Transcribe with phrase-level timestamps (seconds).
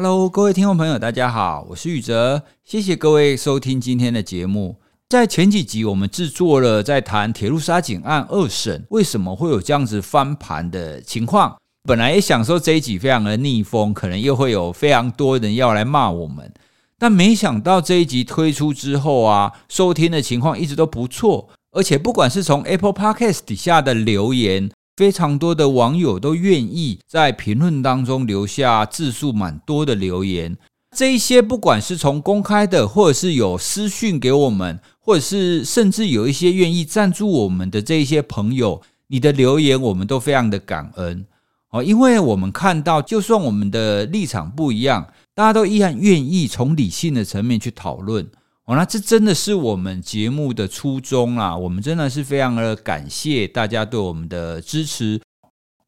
[0.00, 4.76] Hello，各位听众朋友，大家好，我是宇哲，谢谢各位收听今天的节目。
[5.08, 11.56] 在前几集，我们制作了在谈铁路杀警案二审为什么会有这样子翻盘的情况。
[11.82, 16.48] 本来也想说这一集非常的逆风，可能又会有非常多人要来骂我们，
[16.96, 24.70] 但没想到这一集推出之后啊，收听的情况一直都不错，而且不管是从 Apple Podcast 底下的留言。
[24.98, 30.58] 非常多的网友都愿意在评论当中留下字数蛮多的留言，
[30.90, 41.24] 这一些不管是从公开的，或者是有私讯给我们，或者是甚至有一些愿意赞助我们的这一些朋友，你的留言我们都非常的感恩
[41.70, 48.28] 哦，因为我们看到，就算我们的立场不一样，大家都依然愿意从理性的层面去讨论。
[48.68, 51.56] 哦，那这真的是我们节目的初衷啊！
[51.56, 55.18] 我们真的是非常的感谢大家对我们的支持。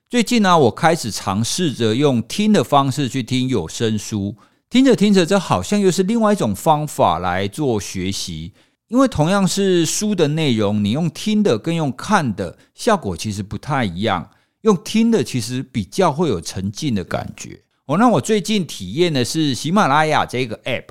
[0.09, 4.35] 最近呢，我开始尝试着用听的方式去听有声书，
[4.71, 8.55] 听着听着，这好像又是另外一种方法来做学习。
[8.89, 14.31] 因为同样是书的内容，你用听的跟用看的效果其实不太一样。
[14.63, 17.61] 用听的其实比较会有沉浸的感觉。
[17.85, 20.87] 哦，那我最近体验的是喜马拉雅这个 app。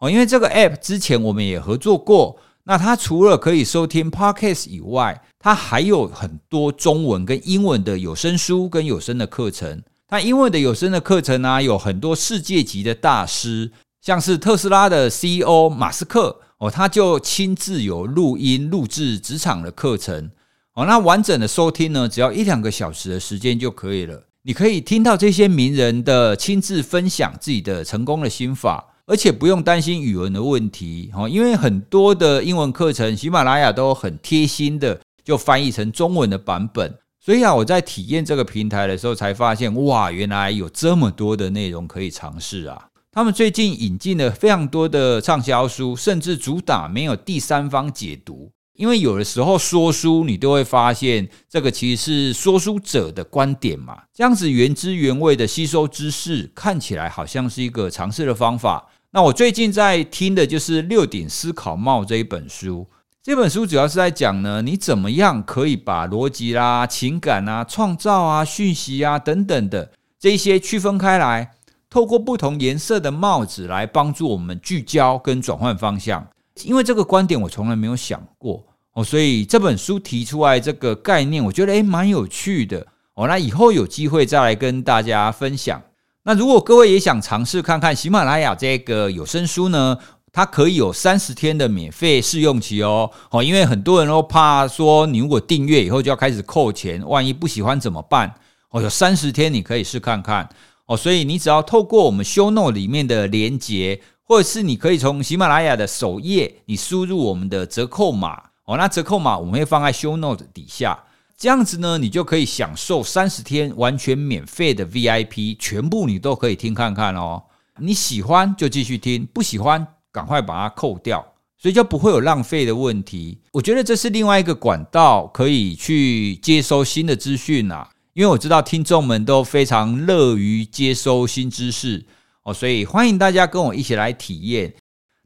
[0.00, 9.82] 哦，因为这个 app 之前我们也合作过，那它除了可以收听 podcast 以外，它还有很多中文跟英文的有声书跟有声的课程。
[10.08, 20.30] 那英文的有声的课程呢，有很多世界级的大师，像是特斯拉的 CEO 马斯克哦，他就亲自有录音录制职场的课程。
[20.72, 24.24] 哦，那完整的收听呢，只要一两个小时的时间就可以了。
[24.42, 28.86] 你可以听到这些名人的亲自分享自己的成功的心法。
[29.10, 36.96] 而且不用担心语文的问题，因为很多的英文课程，喜马拉雅都很贴心的就翻译成中文的版本。
[37.18, 42.86] 所以啊，我在体验这个平台的时候，才发现哇，原来有这么多的内容可以尝试啊！
[43.10, 48.52] 他们最近引进了非常多的畅销书，甚至主打没有第三方解读。
[48.76, 58.86] 因为有的时候说书，你都会发现这个其实是说书者的观点嘛，这样子原汁原味的吸收知识，看起来好像是一个尝试的方法。
[59.12, 62.86] 那我最近在听的就是《六顶思考帽》这一本书。
[63.20, 71.50] 这本书主要是在讲呢，你怎么样可以把逻辑啦、情感啊、创造啊、讯息啊等等的这些区分开来，
[71.90, 76.24] 透过不同颜色的帽子来帮助我们聚焦跟转换方向。
[76.62, 83.26] 因为这个观点我从来没有想过哦，所以这本书提出来这个概念，我觉得诶蛮有趣的哦。
[83.26, 85.82] 那以后有机会再来跟大家分享。
[86.30, 89.98] 那如果各位也想尝试看看喜马拉雅这个有声书呢，
[90.32, 93.10] 它可以有三十天的免费试用期哦。
[93.32, 98.32] 哦，因为很多人都怕说，你如果订阅以后就要开始扣钱，万一不喜欢怎么办？
[98.70, 100.48] 哦，有三十天你可以试看看
[100.86, 100.96] 哦。
[100.96, 108.76] 所以你只要透过我们 show note 里面的连接，或者是你可以从喜马拉雅的首页，你输入我们的折扣码哦。
[108.76, 110.96] 那折扣码我们会放在 show note 底下。
[111.40, 117.42] 这样子呢，你就可以享受三十天完全免费的 VIP，全部你都可以听看看哦。
[117.78, 123.38] 你喜欢就继续听，不喜欢赶快把它扣掉，所以就不会有浪费的问题。
[123.52, 127.88] 我觉得这是另外一个管道，可以去接收新的资讯啊。
[128.12, 132.04] 因为我知道听众们都非常乐于接收新知识
[132.42, 134.74] 哦，所以欢迎大家跟我一起来体验。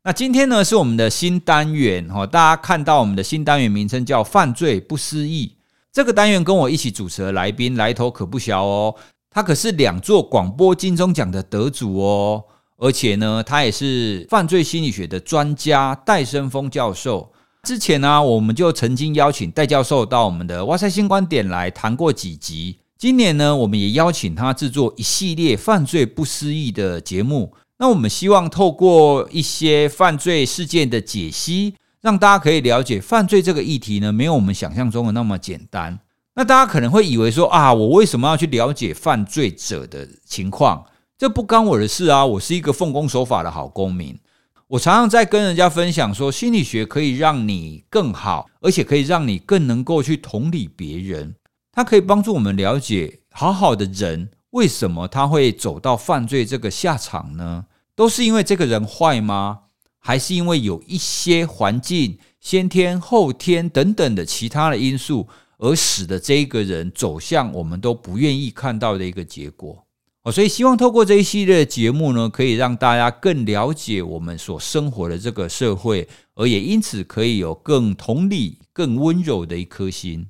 [0.04, 5.56] 那今天呢，是我们的新单元哦，大家看到我们的新单元名称叫“犯罪不思议”。
[5.94, 8.96] 这个单元跟我一起主持的来宾来头可不小哦，
[9.30, 12.42] 他可是两座广播金钟奖的得主哦，
[12.78, 17.30] 而且呢，他也是犯罪心理学的专家戴生峰教授。
[17.62, 22.80] 之前呢，我们就曾经邀请戴教授到我们的哇塞新观点来谈过几集。
[22.98, 27.54] 今年呢，我们也邀请他制作一系列犯罪不思议的节目。
[27.78, 31.74] 那我们希望透过一些犯罪事件的解析。
[32.04, 35.98] 让大家可以了解犯罪这个议题呢，没有我们想象中的那么简单。
[36.34, 40.84] 那大家可能会以为说啊，我为什么要去了解犯罪者的情况？
[41.16, 42.26] 这不干我的事啊！
[42.26, 44.18] 我是一个奉公守法的好公民。
[44.66, 51.34] 我常常在跟人家分享说，心理学可以让你更好，而且可以让你更能够去同理别人。
[51.72, 57.64] 它可以帮助我们了解好好的人为什么他会走到犯罪这个下场呢？
[57.96, 59.60] 都是因为这个人坏吗？
[60.06, 69.82] 还是因为有一些环境、先天、后天等等的其他的因素，而使得这一个人走向我们都不愿意看到的一个结果。
[70.24, 80.26] 哦，所以希望透过这一系列节目呢，可以让大家更了解我们所生活的这个社会，而也因此可以有更同理、更温柔的一颗心。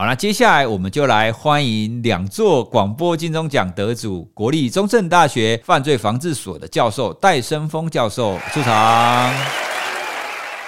[0.00, 9.30] 好，那接下来我们就来欢迎两座广播金钟奖得主，国立中正大学犯罪防治所的教授戴生峰教授出场。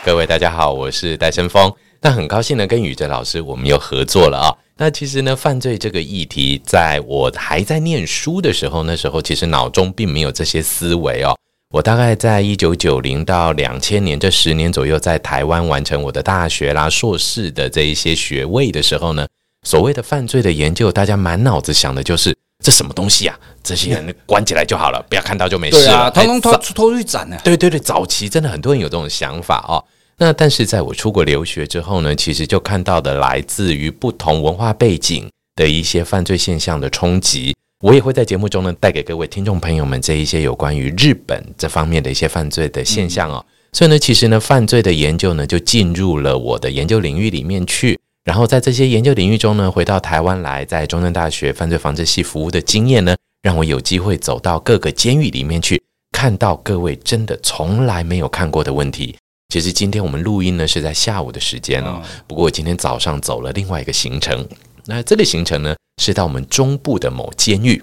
[0.04, 1.72] 各位大家好，我是戴生峰。
[2.02, 4.52] 那很高兴呢，跟宇哲老师我们又合作了啊。
[4.76, 11.34] 那其实呢，犯罪这个议题，在我还在念书的时候，那时候其实脑中并没有这些思维哦。
[11.72, 19.26] 我大概在一九九零到两千年这十年左右，在台湾完成我的大学啦、硕士的这一些学位的时候呢，
[19.62, 23.40] 所谓的犯罪的研究，大家满脑子想的就是这什么东西啊？
[23.64, 27.38] 这些人关起来就好了， 不要看到就没事了，通通偷偷去斩呢？
[27.42, 29.82] 对对对，早期真的很多人有这种想法哦。
[30.18, 35.26] 那但是在我出国留学之后呢，其实就看到的来自于不同文化背景
[35.56, 37.56] 的一些犯罪现象的冲击。
[37.82, 43.44] 我也会在节目中呢带给各位听众朋友们这一些有关于日本这方面的一些犯罪的现象哦。
[43.72, 47.98] 所以呢，其实呢，犯罪的研究呢就进入了我的研究领域里面去。
[48.22, 55.82] 然后在这些研究领域中呢，回到台湾来，在中正大学犯罪防治系服务的经验呢，让我有机会走到各个监狱里面去，
[56.12, 59.16] 看到各位真的从来没有看过的问题。
[59.48, 64.46] 其实今天我们录音呢是在下午的时间哦，不过我今天早上走了另外一个行程。
[64.86, 67.82] 那这个行程呢是到我们中部的某监狱，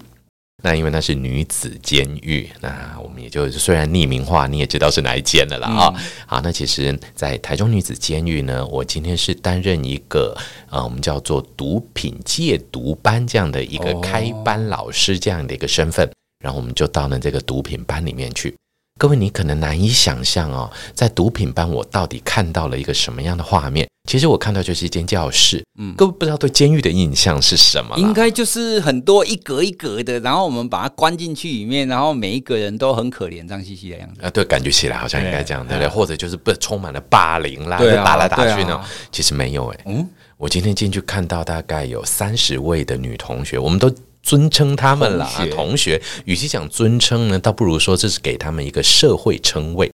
[0.63, 5.93] 那因为那是女子监狱，那我们也就虽然匿名化，你也知道是哪一间的了啊。
[6.25, 10.35] 好，那其实，在台中女子监狱呢，我今天是担任一个
[10.69, 16.11] 呃，我们叫做毒品戒毒班这样的一个开班老师这样的一个身份，
[16.43, 18.53] 然后我们就到了这个毒品班里面去。
[18.99, 23.87] 各位，你可能难以想象哦，在毒品班，我到底看到了一个什么样的画面？
[24.09, 25.63] 其实我看到就是一间教室。
[25.79, 27.97] 嗯，各位不知道对监狱的印象是什么？
[27.97, 34.21] 应该就是很多一格一格的，然后我们把它关进去里面，然后每一个人都很可怜、脏兮兮的样子。
[34.21, 35.87] 啊，对，感觉起来好像应该这样，对不对？
[35.87, 38.81] 或者就是不充满了霸凌啦，对啊，打来打去呢。
[39.13, 39.79] 其实没有哎。
[39.85, 40.05] 嗯，
[40.35, 43.89] 我今天进去看到大概有三十位的女同学，我们都。
[44.29, 49.89] 尊称他们啦，同学，同学，与其讲尊称呢，倒不如说这是给他们一个社会称谓。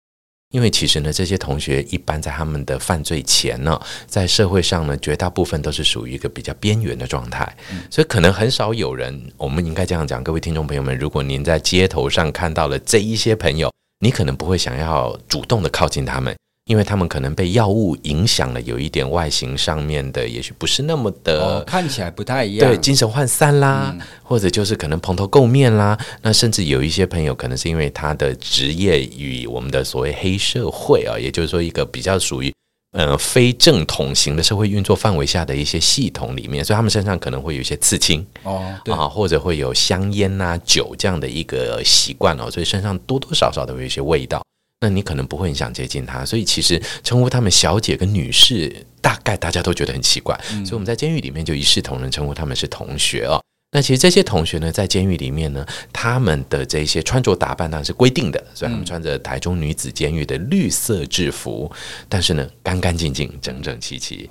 [0.53, 7.57] 因为其实呢，这些同学一般在他们的犯罪前呢，在社会上呢，绝大部分都是属于一个比较边缘的状态，
[7.89, 9.21] 所以可能很少有人。
[9.35, 13.69] 我们应该这样讲，各位听众朋友们，如果您在街头上看到了这一些朋友，
[13.99, 16.33] 你可能不会想要主动的靠近他们。
[16.71, 25.99] 因为他们可能被药物影响了，有一点外形上面的，也许不是那么的、哦、看起来不太一样，对，精神涣散啦，嗯、或者就是可能蓬头垢面啦。
[26.21, 32.53] 那甚至有一些朋友，可能是因为他的职业与我们的所谓黑社会啊，也就是说一个比较属于
[32.93, 44.41] 呃非正统型的社会运作范围下的一些系统里面，所以他们身上可能会有一些刺青哦，啊，或者会有香烟呐、啊、酒这样的一个习惯哦，所以身上多多少少都会有一些味道。
[44.81, 50.35] 那你可能不会很想接近他，所以其实称呼他们小姐跟女士，大概大家都觉得很奇怪。
[50.65, 53.39] 所以我们在监狱里面就一视同仁，称呼他们是同学哦。
[53.73, 61.71] 那其实这些同学呢，在监狱里面呢，他们的这些穿着打扮当然是规定的，所以他们穿着台中女子监狱的绿色制服，
[62.09, 64.27] 但是呢，干干净净、整整齐齐。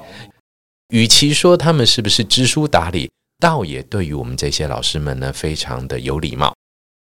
[0.92, 3.08] 与其说他们是不是知书达理，
[3.38, 6.52] 倒也对于我们这些老师们呢，非常的有礼貌。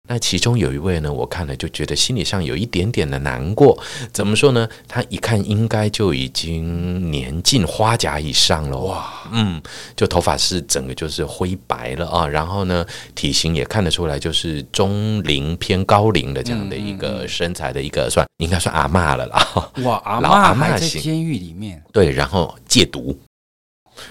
[0.09, 3.79] 那其中有一位呢，我看了就觉得心理上有一点点的难过。
[4.11, 4.67] 怎么说呢？
[4.87, 9.61] 他一看应该就已经年近花甲以上了哇，嗯，
[9.95, 12.27] 就头发是整个就是灰白了啊。
[12.27, 12.83] 然后呢，
[13.13, 19.71] 体型也看得出来就是中龄偏高龄的这样的一个身材的一个算应该算阿嬷了啦。
[19.83, 23.15] 哇，阿嬷阿嬷在监狱里面对，然后戒毒。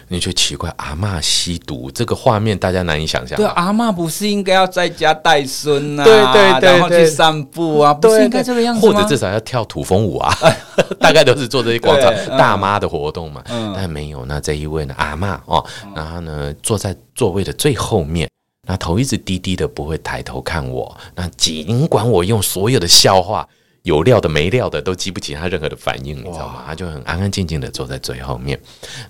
[0.08, 3.36] 你就奇怪，阿嬷吸毒这个画面，大家难以想象。
[3.36, 6.04] 对，阿嬷不是应该要在家带孙啊？
[6.04, 10.34] 对对对，然后去散步啊，不是应该这个样子或者至少要跳土风舞啊，
[11.00, 13.42] 大概都是做这些广场大妈的活动嘛。
[13.74, 15.64] 但没有，那这一位呢，阿嬷哦，
[15.94, 18.28] 然后呢，坐在座位的最后面，
[18.66, 20.96] 那头一直低低的，不会抬头看我。
[21.14, 23.46] 那尽管我用所有的笑话。
[23.82, 26.64] 有料的没料的都激不起他任何的反应，你知道吗？
[26.66, 28.60] 他就很安安静静的坐在最后面。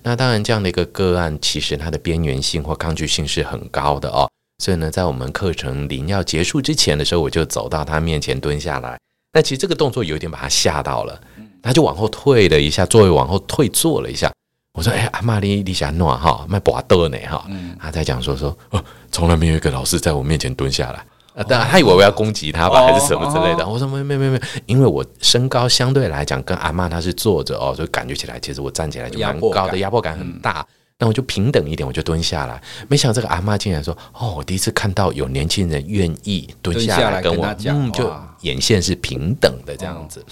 [0.03, 4.29] 那当然，这样的一个个案，其实它的边缘性或抗拒性是很高的哦。
[4.63, 8.99] 所以呢，在我们课程临要结束之前的时候，我就走到他面前蹲下来。
[9.33, 11.21] 那其实这个动作有一点把他吓到了，
[11.63, 14.33] 他就往后退了一下，座位往后退坐了一下。
[14.75, 17.45] 我说：“哎，阿玛丽丽霞诺哈，卖博德呢哈。”
[17.81, 21.05] 他在讲说说哦，从来没有一个老师在我面前蹲下来。
[21.45, 23.67] 当然，他以为我要攻击他吧，还是什么之类的。
[23.67, 30.67] 我说没没没没，因为我身高相对来讲跟阿嬷她是坐着哦，所以感觉起来其实我站起来就蛮高的，压迫感很大。
[31.01, 32.61] 那我就平等一点，我就蹲下来。
[32.89, 40.27] 没想到这个阿嬷竟然说：“哦，我第一次看到有年轻人愿意蹲下来跟我讲，就眼线是平等的这样子。”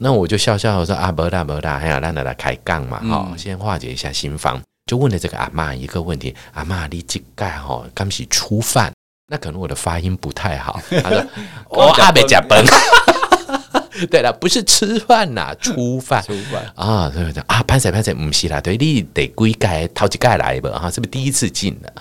[0.00, 8.90] 那我就笑笑我说：“啊，不大不大，还有让大家开杠嘛，好，先化解一下心房。”就问了这个阿嬷一个问题：阿嬷，你这盖哈刚是初饭？
[9.30, 10.80] 那可能我的发音不太好。
[11.02, 11.24] 他说：
[11.68, 12.64] 我阿伯甲崩。
[14.10, 16.22] 对了，不是吃饭呐，初饭。
[16.22, 20.70] 出饭啊，对对啊，潘仔潘仔，不是啦，对，你得归盖掏几盖来吧？
[20.78, 21.92] 哈，是不是第一次进的？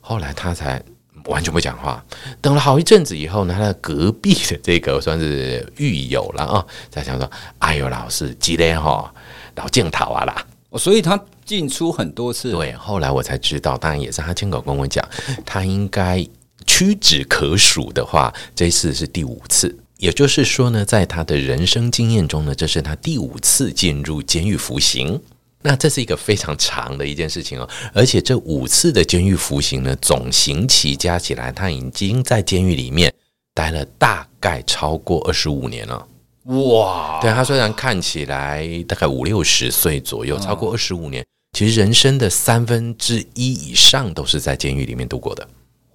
[0.00, 0.80] 后来他才
[1.24, 2.04] 完全不讲话。
[2.42, 7.28] 等了好一阵子以后呢，他的隔壁的这个算是狱友了啊，在想说：
[7.60, 9.12] 哎呦，老师，今天哈
[9.56, 10.44] 老镜头啊啦。
[10.76, 12.52] 所以他进出很多次。
[12.52, 15.02] 对，后来我才知道，当然也是他亲口跟我讲，
[15.46, 16.24] 他应该
[16.68, 19.74] 屈指可数的话，这次是第五次。
[19.96, 25.18] 也就是说呢，在他的人生经验中呢，这是他第五次进入监狱服刑。
[25.62, 33.12] 那这是一个非常长的一件事情哦，而且这五次的监狱服刑呢，总刑期加起来，他已经在监狱里面
[33.54, 36.06] 待了大概超过二十五年了。
[36.44, 37.18] 哇！
[37.20, 45.48] 对，他虽然看起来大概五六十岁左右，超过二十五年，其实人生的三分之一以上都是在监狱里面度过的。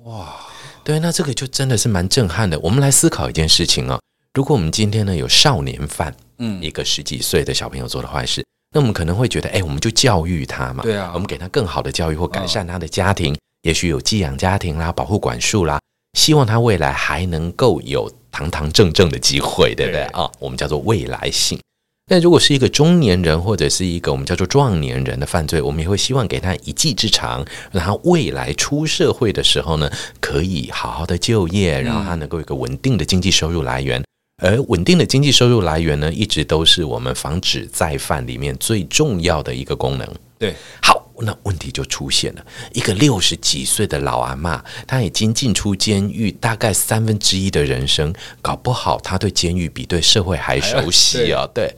[0.03, 0.35] 哇！
[0.83, 2.59] 对，那这个就真的是蛮震撼的。
[2.59, 3.99] 我们来思考一件事情啊、哦，
[4.33, 15.79] 如果我们今天呢有少年犯，嗯，一个十几岁的小朋友做的坏事，那我们可能会觉得，哎，我们就教育他嘛，对啊，我们给他更好的教育或改善他的家庭，也许有寄养家庭啦、保护管束啦，
[16.17, 20.29] 希望他未来还能够有堂堂正正的机会，对不对啊？
[20.37, 21.57] 我们叫做未来性。
[22.05, 34.03] 但如果是一个中年人或者是一个我们叫做壮年人的犯罪，我们也会希望给他一技之长，让他未来出社会的时候呢，可以好好的就业，然后他能够有一个稳定的经济收入来源。
[34.41, 40.07] 而稳定的经济收入来源呢，一直都是我们防止再犯里面最重要的一个功能。
[40.37, 41.02] 对，好。
[41.19, 51.47] 那问题就出现了，一个六十几岁的老阿妈，她已经进出监狱大概三分之一的人生，搞不好她对监狱比对社会还熟悉啊！
[51.53, 51.73] 对，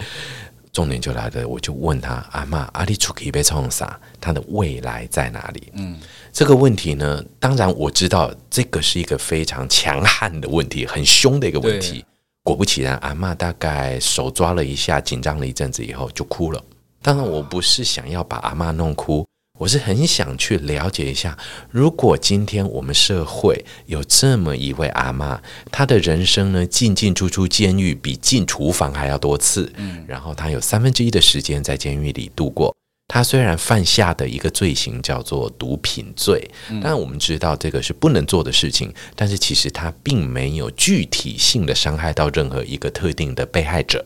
[0.72, 4.00] 重点就来了，我就问她阿妈，阿里出去被冲啥？
[4.22, 5.72] 她的未来在哪里？
[5.74, 6.00] 嗯，
[6.32, 12.04] 这个问题呢，当然我知道这个是一个非常强悍的问题，很凶的一个问题。
[12.44, 16.63] 果不其然，阿妈大概手抓了一下，紧张了一阵子以后就哭了。
[17.05, 19.24] 当然，我不是想要把阿妈弄哭，
[19.59, 21.38] 我是很想去了解一下，
[21.69, 25.39] 如果今天我们社会有这么一位阿妈，
[25.71, 32.75] 她的人生呢，进进出出监狱比进厨房还要多次，嗯，然后她有三分之一的时间在监狱里度过。
[33.07, 36.50] 她虽然犯下的一个罪行叫做毒品罪，
[36.81, 44.03] 但我们知道这个是不能做的事情，但是其实她并没有具体性的伤害到任何一个特定的被害者。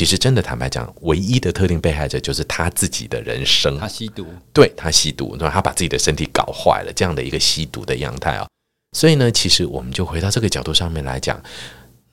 [0.00, 3.78] 其实，真的坦白讲，唯一的特定被害者就是他自己的人生。
[3.78, 8.48] 他吸毒，对，他吸毒，那他把自己的身体搞坏了，这样的一个吸毒的样态啊。
[8.96, 11.38] 所以呢，其实我们就回到这个角度上面来讲，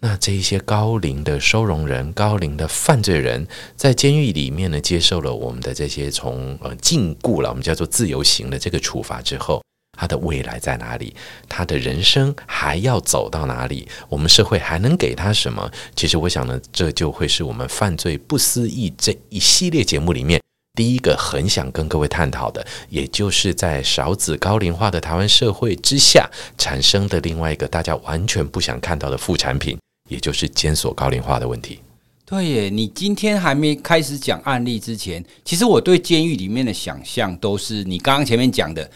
[0.02, 9.64] 那这一些高龄的收容人、高龄的犯罪人，在监狱里面呢，接受了我们的这些从呃禁锢了，我们叫做自由刑的这个处罚之后。
[9.98, 11.16] 他的未来在哪里？
[11.50, 13.88] 他的人生还要走到哪里？
[14.08, 15.70] 我们社会还能给他什么？
[15.96, 20.40] 其实我想呢，这就会是我们犯罪不思议这一系列节目里面
[20.76, 29.76] 第一个很想跟各位探讨的，也就是在少子高龄化的台湾社会之下产生的另外一个大家完全不想看到的副产品，
[30.08, 31.80] 也就是监所高龄化的问题。
[32.24, 38.88] 对耶，你今天还没开始讲案例之前，其实我对监狱里面的想象都是你刚刚前面讲的。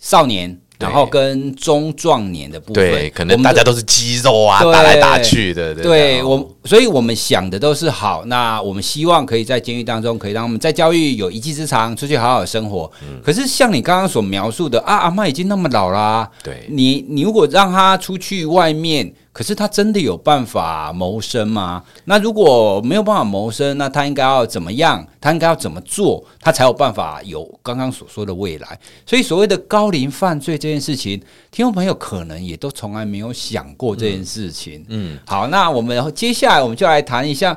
[0.00, 8.24] 少年，然后跟中壮年的部分，对，可能大家都是肌肉啊，打来打去的，对，对我，所以我们想的都是好。
[8.26, 12.90] 那我们希望可以在监狱当中，可以让我们在教育有一技之长，出去好好生活。
[13.02, 19.12] 嗯，可是像你刚刚所描述的啊，阿妈已经那么老啦，对，你，你如果让他出去外面。
[19.38, 21.84] 可是他真的有办法谋生吗？
[22.06, 25.06] 那如果没有办法谋生，那他应该要怎么样？
[25.20, 28.76] 他应该要怎么做，他才有办法有刚刚所说的未来？
[29.06, 34.84] 所以所谓的高龄犯罪这件事情，听众朋友可能也都从来没有想过这件事情。
[34.88, 37.56] 嗯，嗯，好，那我们接下来我们就来谈一下。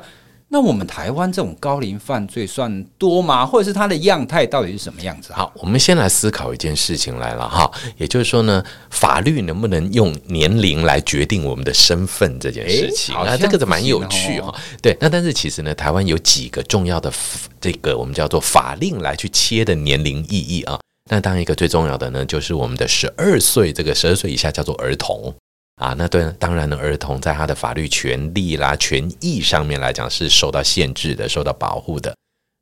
[0.52, 3.46] 那我们台湾这种高龄犯罪算多吗？
[3.46, 5.32] 或者是它的样态到底是什么样子？
[5.32, 13.14] 好，我们先来思考一件事情来了哈，也就是说呢，法律能不能用年龄来决定我们的身份这件事情？
[13.24, 14.54] 那这个是蛮有趣哈。
[14.82, 17.10] 对，那但是其实呢，台湾有几个重要的
[17.58, 20.78] 这个我们叫做法令来去切的年龄意义啊。
[21.10, 25.34] 那当然一个最重要的呢，就是我们的十二岁，这个十二岁以下叫做儿童。
[25.82, 32.14] 啊，那对，当然呢，儿童在他的法律权利啦、权益上面来讲是受到限制的、受到保护的。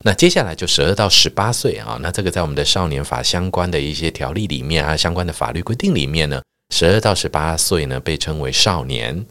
[0.03, 6.41] 那接下来就十二到十八岁啊，那这个在我们的少年法相关的一些条例里面啊，相关的法律规定里面呢，
[6.75, 9.27] 十二到十八岁呢被称为少年。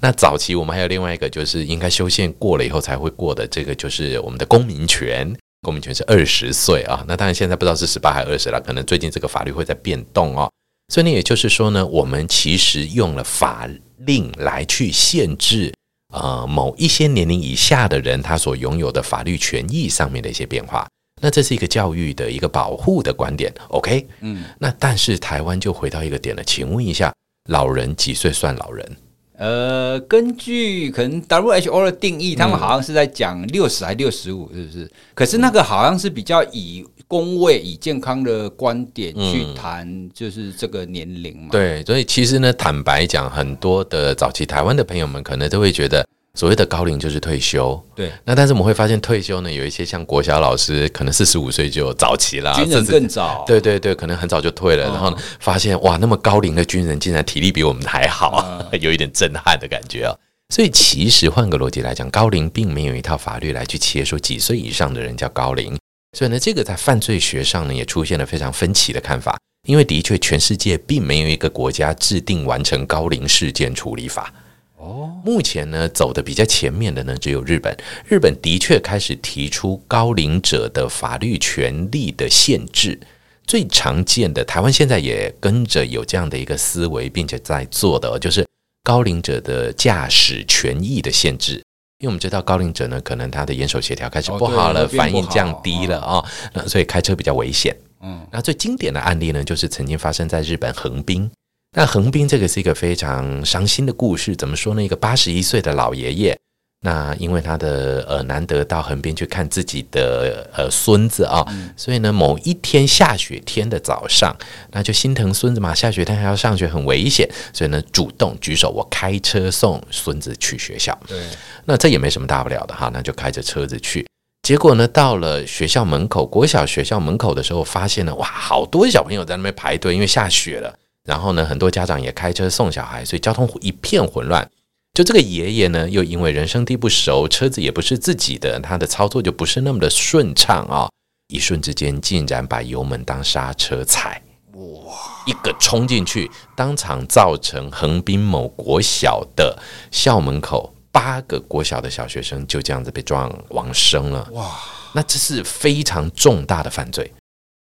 [0.00, 5.30] 那早期我们还有另外一个，就是应该修宪过了以后才会过的，这个就是我们的公民权。
[5.60, 7.04] 公民权是二十岁啊。
[7.06, 10.50] 那当然现在不知道是十八还是二十了，可能最近这个法律会在变动哦。
[10.94, 13.68] 所以呢，也就是说呢，我们其实用了法
[14.06, 15.74] 令来去限制
[16.12, 20.86] 呃某一些年龄以下的人他所拥有的法律权益上面的一些变化。
[21.20, 24.06] 那这是一个教育的一个保护的观点，OK？
[24.20, 27.12] 嗯，那但是台湾就回到一个点了，请问一下，
[27.50, 28.96] 老人几岁算老人？
[29.36, 34.88] 呃，根据可能 WHO 的定义，他们好像是在讲六十还六十五，是不是？
[35.12, 41.50] 可是那个好像是比较以公卫、以健康的观点去谈，就是这个年龄嘛。
[41.52, 46.04] 对，所以其实呢，坦白讲，很多的早期台湾的朋友们可能都会觉得。
[46.36, 48.10] 所谓的高龄就是退休，对。
[48.24, 53.44] 那但是我们会发现退休呢，有一些像国小老师，可能四十五岁就早期了，军人更早。
[53.46, 60.16] 对对对，可能很早就退了，哦、然后呢，发现哇，那么高龄的军人竟然体力比我们还好，嗯、 有一点震撼的感觉啊。
[60.52, 65.78] 所以其实换个逻辑来讲，高龄并没有一套法律来去切说几岁以上的人叫高龄。
[66.14, 74.32] 所以呢，这个在犯罪学上呢，也出现了非常分歧的看法，因为的确全世界并没有一个国家制定完成高龄事件处理法。
[74.76, 77.76] 哦，目前呢，走的比较前面的呢，只有日本。
[78.06, 83.00] 日本的确开始提出高龄者的法律权利的限制。
[83.46, 88.46] 最常见的，台湾现在也跟着有这样的一个思维，并且在做的，就是
[88.84, 91.63] 高龄者的驾驶权益的限制。
[92.04, 97.74] 因为我们知道高龄者呢，可能他的眼手协调开始不好了，哦、反应降低了啊，那、哦、所以开车比较危险。
[98.02, 101.30] 嗯，那最经典的案例呢，就是曾经发生在日本横滨。
[101.74, 104.84] 那横滨这个是一个非常伤心的故事，怎么说呢？
[104.84, 106.38] 一个八十一岁的老爷爷，
[106.86, 114.36] 那因为他的呃难得到横滨去看自己的呃孙子啊，嗯、所以呢某一天下雪天的早上，
[114.70, 120.96] 那就心疼孙子嘛，下雪天还要上学很危险，所以呢主动举手，我开车送孙子去学校。
[121.08, 121.18] 对，
[121.64, 124.06] 那这也没什么大不了的哈，那就开着车子去，
[124.42, 130.78] 结果呢到了学校门口，国小学校门口的时候，发现了哇，好多小朋友在那边排队，因为下雪了。
[131.04, 134.46] 然后呢，很多家长也开车送小孩，所以交通一片混乱。
[134.94, 140.90] 就这个爷爷呢，又因为人生地不熟，车子也不是自己的，他的操作就不是那么的顺畅啊、哦！
[141.26, 144.94] 一瞬之间，竟然把油门当刹车踩，哇！
[145.26, 154.48] 一个冲进去，当场造成横滨某国小的校门口八个国小的小学生就这样子被撞往生了，哇！
[154.92, 157.12] 那这是非常重大的犯罪。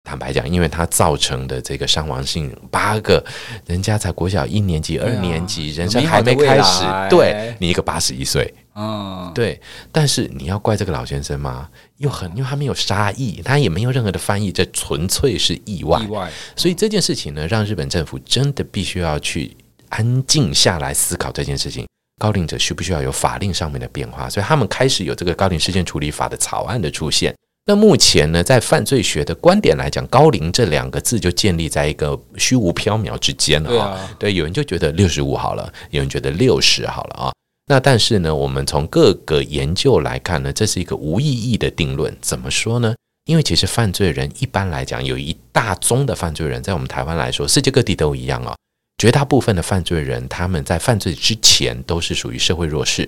[0.09, 3.23] 坦白讲，因为他造成的这个伤亡性八个，
[3.67, 9.61] 人家才国小一年级、二年级，人生还没开始，对你一个八十一岁，嗯，对。
[9.93, 11.69] 但是你要怪这个老先生吗？
[11.99, 16.01] 又很，因为他没有杀意，他也没有任何的翻译，这纯粹是意外。
[16.01, 16.31] 意外。
[16.57, 19.55] 所以这件事情呢，让日本政府真的必须要去
[19.91, 21.87] 安静下来思考这件事情：
[22.19, 24.31] 高龄者需不需要有法令上面的变化？
[24.31, 27.35] 所以他们开始有这个高龄事件处理法的草案的出现。
[27.69, 34.11] 那目前呢，在犯罪学的观点来讲，高龄这两个字就建立在一个虚无缥缈之间了啊。
[34.19, 37.33] 对，有人就觉得六十五好了，有人觉得六十好了啊。
[37.67, 42.17] 那但是呢，我们从各个研究来看呢，这是一个无意义的定论。
[42.23, 42.95] 怎么说呢？
[43.27, 48.57] 因为其实犯罪人一般来讲，有一大宗的犯罪人，在我们台湾来说，世界各地都一样啊。
[48.97, 53.07] 绝大部分的犯罪人，他们在犯罪之前都是属于社会弱势。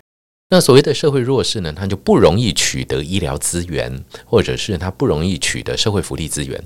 [0.52, 6.60] 那所谓的社会弱势呢，他就不容易取得医疗资源，或者是他不容易取得社会福利资源。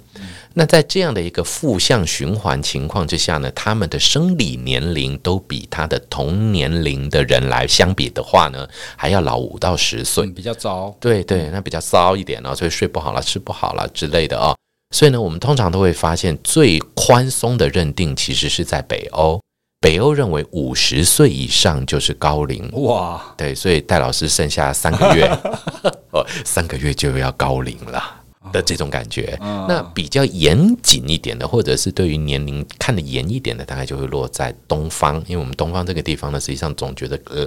[0.55, 8.67] 那在这样的一个负向循环情况之下呢，他们的生理年龄都比他的同年龄的人来相比的话呢，
[8.97, 10.97] 还要老五到十岁，比较糟。
[10.99, 14.57] 对对，那比较糟一点哦，所以睡不好了，吃不好了之类的哦。
[14.95, 19.39] 所以呢，我们通常都会发现，最宽松的认定其实是在北欧。
[19.85, 22.67] 北欧认为五十岁以上就是高龄。
[22.73, 25.27] 哇，对，所以戴老师剩下三个月，
[26.11, 28.03] 哦，三个月就要高龄了
[28.51, 29.39] 的这种感觉。
[29.69, 37.47] 那比较严谨一点的，或者是对于年龄看得严一点的，大概就会落在东方，因为我们东方这个地方呢，实际上总觉得呃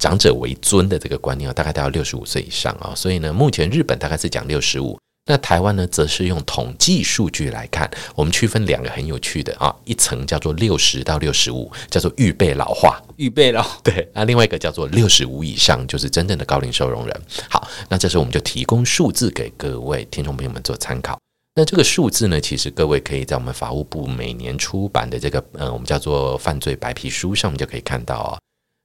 [0.00, 4.98] 长者为尊的这个观念啊，大概都要六十五岁以上啊，所以呢，目前日本大概是讲六十五。
[5.30, 17.22] 那台湾呢，则是用统计数据来看，我们区分两个很有趣的啊，一层叫做六十到六十五，叫做预备老化，预备老， 对，那另外一个叫做六十五以上，就是真正的高龄收容人。
[17.50, 21.18] 好，那这时候我们就提供数字给各位听众朋友们做参考。
[21.54, 28.38] 那这个数字呢，其实各位可以在我们法务部每年出版的这个，呃，我们叫做犯罪白皮书上面就可以看到啊。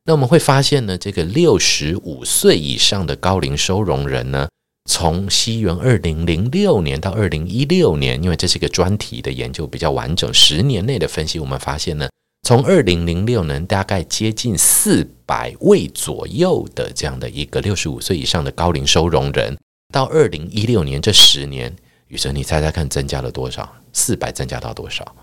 [0.04, 4.50] 那我们会发现呢，这个六十五岁以上的高龄收容人呢。
[4.86, 12.10] 从西元二零零六年到二零一六年，因为这是一个专题的研究，比较完整，十年内的分析，我们发现呢，
[12.46, 19.58] 从二零零六年大概接近四百位左右的这样的一个六十五岁以上的高龄收容人，
[19.94, 21.74] 到二零一六年这十年，
[22.10, 23.74] 雨哲，你猜猜看，增加了多少？
[23.94, 25.16] 四百增加到多少？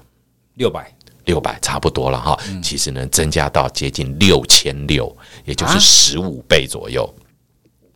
[0.54, 0.90] 六百，
[1.26, 2.38] 六百差不多了哈。
[2.48, 7.14] 嗯、其实呢，增加到接近六千六，也就是十五倍左右。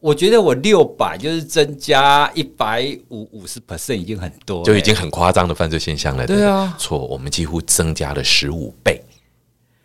[0.04, 6.26] 啊我觉得我六百就是增加一百五五十 percent 已经很多，就已经很夸张的犯罪现象了。
[6.26, 9.02] 对啊，错，我们几乎增加了十五倍。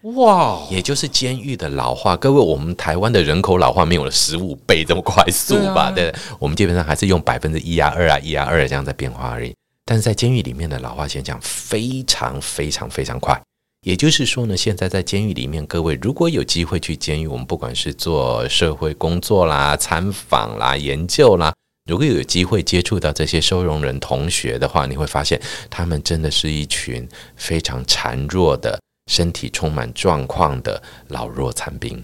[0.02, 5.90] 哇，也就是监狱的老化，各位，我们台湾的人口老化没有了十五倍这么快速吧？
[5.90, 9.56] 对，对，我们基本上还是用百分之一啊、二啊、一啊、二这样在变化而已。
[9.86, 13.42] 但是在监狱里面的老化现象非常非常非常快。
[13.84, 21.54] 也就是说呢，现在在监狱里面，各位如果有机会去监狱，我们不管是做社会工作啦、参访啦、研究啦，
[21.90, 28.78] 如果有机会接触到这些收容人同学的话，你会发现他们真的是一群非常孱弱的、
[29.10, 32.04] 身体充满状况的老弱残兵。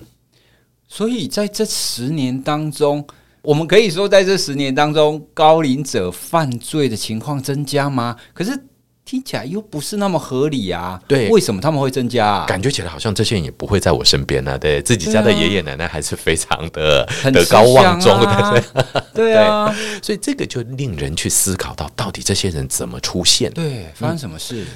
[0.88, 3.06] 所以在这十年当中，
[3.42, 8.16] 我们可以说，在这十年当中，高龄者犯罪的情况增加吗？
[8.34, 8.58] 可是。
[9.06, 11.00] 听起来又不是那么合理啊！
[11.08, 12.46] 对，为什么他们会增加啊？
[12.48, 14.58] 感觉起来好像这些人也不会在我身边啊。
[14.58, 18.64] 对，自己家的爷爷奶奶还是非常的德、啊、高望重的。
[19.14, 23.52] 对 啊，所以这个就令人去思考到，到底这些人怎么出现？
[23.52, 24.64] 对，发生什么事？
[24.64, 24.68] 嗯、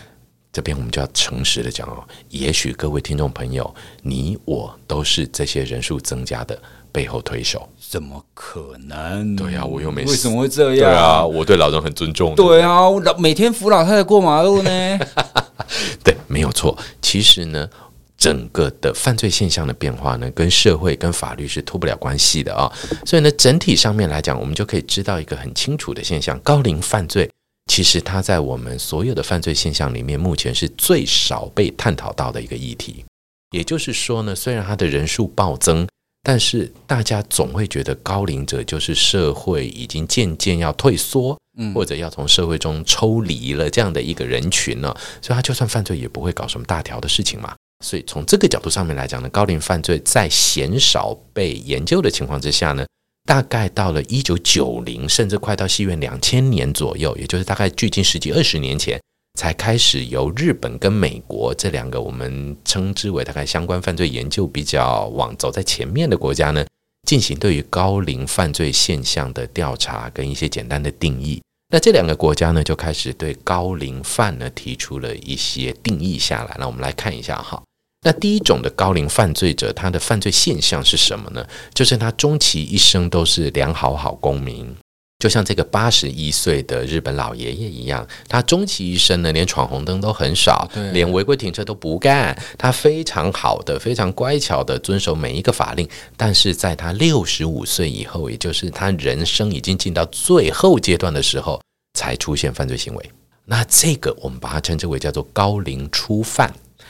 [0.51, 6.59] 这边我们就要诚实的讲哦，也许各位听众朋友，你我都是这些人数增加的
[6.91, 7.69] 背后推手。
[7.89, 9.35] 怎么可能？
[9.35, 10.77] 对呀、啊，我又没为什么会这样？
[10.77, 12.33] 对啊，我对老人很尊重。
[12.35, 14.99] 对啊，我老每天扶老太太过马路呢。
[16.03, 16.75] 对，没有错。
[16.99, 17.69] 其实呢，
[18.17, 22.97] 整个的犯罪现象的变化呢，跟社会跟法律是脱不了关系的啊、哦。
[23.05, 27.29] 所以呢，整体上面来讲，我们就可以知道一个很清楚的现象：高龄犯罪
[27.69, 33.05] 其实它在我们所有的犯罪现象里面，目前是最少被探讨到的一个议题。
[33.51, 35.87] 也就是说呢，虽然它的人数暴增。
[36.21, 47.55] 但是大家总会觉得高龄者就是社会已经渐渐要退缩，嗯，或者要从社会中抽离了这样的一个人群呢，所以他就算犯罪也不会搞什么大条的事情嘛。
[47.85, 52.85] 所以从这个角度上面来讲呢，高龄犯罪在鲜少被研究的情况之下呢，
[53.25, 58.99] 大概到了一九九零，甚至快到西元两千年左右，也就是大概距今十几二十年前。
[59.37, 66.65] 才开始由日本跟美国这两个我们称之为大概相关犯罪研究比较往走在前面的国家呢，
[67.07, 71.41] 进行对于高龄犯罪现象的调查跟一些简单的定义。
[71.71, 76.57] 那这两个国家呢，就开始对高龄犯呢提出了一些定义下来。
[76.59, 77.61] 那我们来看一下哈。
[78.01, 81.45] 那第一种的高龄犯罪者，他的犯罪现象是什么呢？
[81.73, 84.73] 就是他终其一生都是良好好公民。
[85.21, 92.33] 就像这个八十一岁的日本老爷爷一样，他终其一生呢，连闯红灯都很少，对连违规停车都不干。
[92.57, 95.85] 他非常好的、非常乖巧的遵守每一个法令。
[96.15, 101.61] 但是在他六十五岁以后，也就是他人生已经进到最后阶段的时候，
[101.99, 103.11] 才出现犯罪行为。
[103.43, 106.49] 那这个我们把它称之为叫做高龄初犯。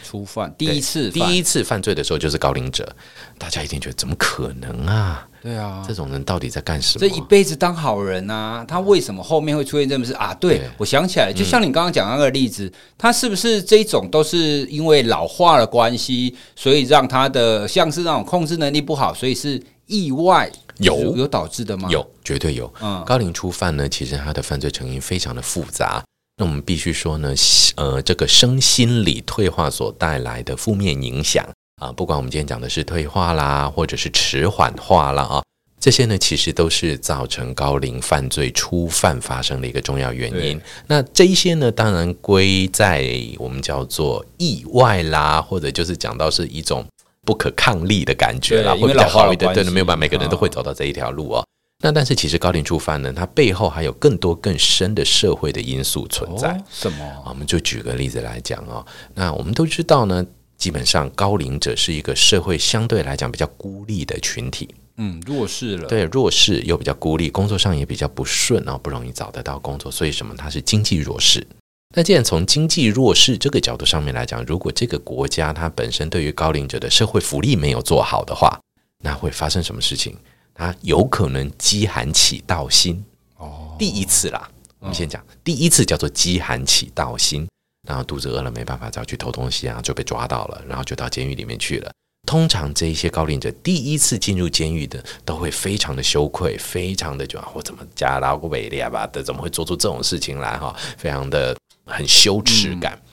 [0.09, 2.91] 初犯，第一次第一次犯罪的时候就是高龄者，
[3.37, 5.27] 大家一定觉得怎么可能啊？
[5.43, 7.07] 对啊，这种人到底在干什么？
[7.07, 10.33] 这一辈子当好人啊，他为什么后面会出现这么事啊？
[10.33, 21.87] 对，对我想起来，就像你刚刚讲那个例子，嗯、他是不是这种都是因为老化的关系，所以让他的像是那种控制能力不好，所以是意外有有导致的吗？
[21.91, 22.73] 有，绝对有。
[22.81, 26.03] 嗯，高龄初犯呢，其实他的犯罪成因非常的复杂。
[26.39, 27.35] 那我们必须说呢，
[27.75, 31.45] 呃，这个身心理退化所带来的负面影响
[31.81, 35.43] 啊，不管我们今天讲的是退化啦，或者是迟缓化啦啊，
[35.81, 40.57] 这些呢，其实都是造成高龄犯罪初犯发生的一个重要原因。
[40.87, 46.85] 那这一些呢，当然归在我们叫做意外啦，或者就是讲到是一种
[47.25, 49.53] 不可抗力的感觉啦，会比较好一点。
[49.53, 51.45] 对，没有办法，每个人都会走到这一条路哦。
[51.81, 56.49] 那但是其实高龄触犯呢，它背后还有更多更深的社会的因素存在。
[56.49, 57.23] 哦、什么？
[57.25, 58.85] 我们就举个例子来讲哦。
[59.15, 60.25] 那我们都知道呢，
[60.57, 64.67] 基本上高龄者是一个社会相对来讲比较孤立的群体。
[64.97, 65.87] 嗯，弱势了。
[65.87, 69.89] 对，弱势又比较孤立，工作上也比较不顺，然后不容易找得到工作。
[69.89, 70.35] 所以什么？
[70.37, 71.47] 它是经济弱势。
[71.95, 78.59] 那既然从经济弱势这个角度上面来讲，如果这个国家它本身对于高龄者的社会福利没有做好的话，
[79.01, 80.17] 那会发生什么事情？
[80.59, 83.01] 他有可能饥寒起盗心
[83.37, 87.47] 哦，第一次啦，我们先讲第一次叫做饥寒起盗心，
[87.87, 91.89] 然后肚子饿了没办法，只好去偷东西啊，就被抓到了，然后就到监狱里面去了。
[92.27, 100.75] 通常这一些高龄者第一次进入监狱的，都会非常的羞愧，非常的就啊我怎么加拉过维吧的，怎么会做出这种事情来哈？
[100.97, 102.99] 非常的很羞耻感。
[103.01, 103.08] 嗯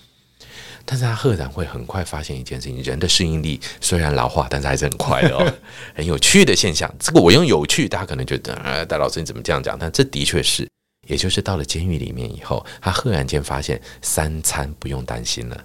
[0.87, 5.55] 但是他赫然会很快发现一件事情：人的适应力虽然老化，但是还是很快的哦。
[5.94, 9.77] 很有趣的现象，这个我用有趣，大家可能觉得啊，戴老师你怎么这样讲？
[9.79, 10.66] 但这的确是，
[11.09, 15.64] 也就是到了监狱里面以后，他赫然间发现三餐不用担心了，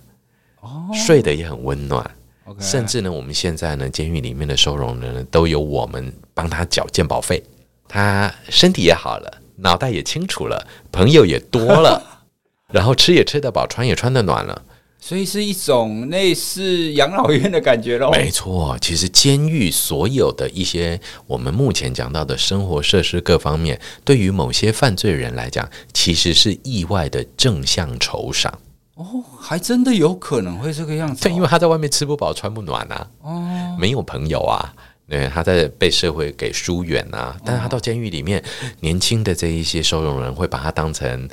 [0.61, 2.03] 哦，睡得也很温暖。
[2.43, 2.63] Okay.
[2.63, 7.41] 甚至呢，我们现在呢，监狱里面的收容人呢，都有我们帮他缴健保费，
[7.87, 12.25] 他身体也好了，脑袋也清楚了，朋友也多了，
[12.73, 14.59] 然后吃也吃得饱，穿也穿得暖了，
[15.03, 18.11] 所以是一种类似养老院的感觉喽。
[18.11, 28.53] 没错，其实监狱所有的一些我们目前讲到的生活设施各方面，对于某些犯罪人来讲，其实是意外的正向酬赏。
[28.93, 29.05] 哦，
[29.39, 31.23] 还真的有可能会这个样子，哦。
[31.23, 34.71] 对，因为他在外面吃不饱穿不暖啊，哦，没有朋友啊，
[35.09, 37.35] 对，他在被社会给疏远啊。
[37.43, 38.43] 但是他到监狱里面，哦，
[38.81, 41.27] 年轻的这一些收容人会把他当成。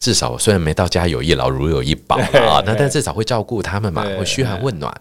[0.00, 4.92] 至少虽然没到家有一老如有一宝啊， 那但至少会照顾他们嘛，会嘘寒问暖。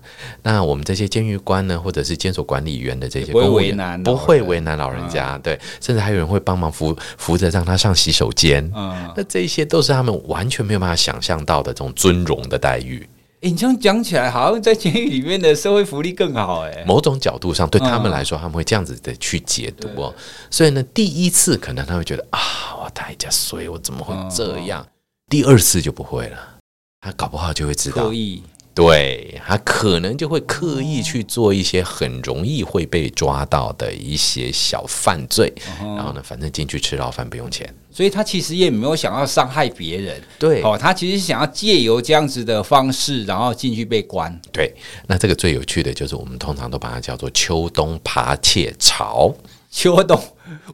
[0.42, 8.68] 那我们这些监狱官呢，或者是监所管理员的这些，不会为难，不会为难老人家，对，甚至还有人会帮忙扶扶着让他上洗手间。
[8.76, 13.08] 嗯，那这些都是他们完全没有办法想象到的这种尊荣的待遇。
[13.42, 16.84] 欸、你这样讲起来，好像在监狱里面的社会福利更好哎。
[16.88, 20.14] 某种角度上，对他们来说，他们会这样子的去解读哦。
[20.50, 22.40] 所以呢，第一次可能他会觉得啊，
[22.84, 24.86] 我太假衰，我怎么会这样？
[25.30, 26.38] 第二次就不会了，
[27.02, 28.12] 他搞不好就会知道。
[28.78, 40.22] 对，他可能就会刻意去做一些很容易会被抓到的一些小犯罪，嗯、然后呢，反正进去吃牢饭不用钱，所以他其实也没有想要伤害别人。
[40.38, 44.40] 对，哦，他其实想要借由这样子的方式，然后进去被关。
[44.52, 44.72] 对，
[45.08, 49.36] 那这个最有趣的就是我们通常都把它叫做秋冬扒窃潮。
[49.72, 50.22] 秋冬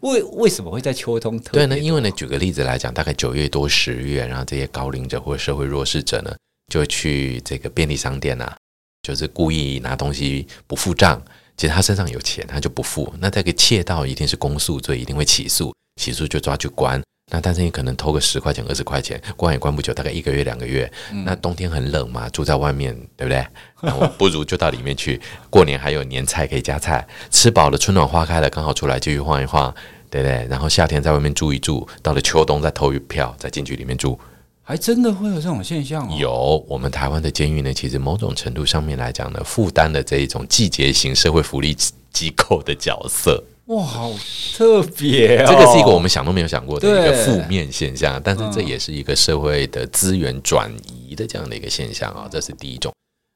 [0.01, 1.39] 为为什么会在秋冬？
[1.39, 6.33] 对呢，因为呢，举个例子来讲，大概九月多十月，然后这些高龄者或者社会弱势者呢。
[6.71, 8.57] 就去这个便利商店呐、啊，
[9.01, 11.21] 就是故意拿东西不付账。
[11.55, 13.13] 其实他身上有钱，他就不付。
[13.19, 15.71] 那这个窃盗一定是公诉罪，一定会起诉，
[16.01, 16.99] 起诉就抓去关。
[17.31, 20.91] 那但是你可能偷个十块钱、二十块钱，关也关不久，大概一个月、两个月。
[21.11, 23.45] 嗯、那冬天很冷嘛，住在外面，对不对？
[23.81, 25.21] 那我不如就到里面去。
[25.49, 29.73] 过年还有年菜可以加菜，吃饱了，春暖花开了，刚好出来继续晃一晃，
[30.09, 30.47] 对不对？
[30.49, 34.19] 然后夏天在外面住一住，到了秋冬再偷一票，再进去里面住。
[34.65, 36.15] 还真的会有这种现象哦。
[36.17, 41.75] 有，我们台湾的监狱呢，其实某种程度上面来讲呢，负担了这一种季节型社会福利
[42.11, 43.43] 机构的角色。
[43.65, 44.11] 哇，好
[44.55, 45.45] 特别哦！
[45.47, 52.93] 这个是一个我们想都没有想过的一个负面现象，但是这也是一个社会的资源转移的这样的一个现象啊，这是第一种。